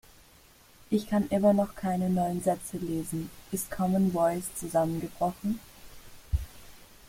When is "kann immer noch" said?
1.07-1.75